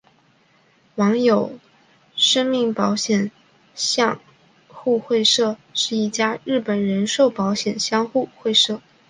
[0.95, 1.59] 住友
[2.15, 3.29] 生命保险
[3.75, 4.19] 相
[4.67, 8.81] 互会社是一家日本人寿保险相互会社。